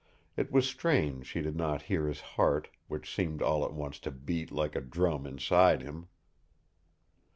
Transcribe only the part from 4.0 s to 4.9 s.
beat like a